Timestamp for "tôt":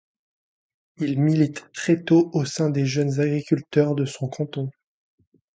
2.03-2.31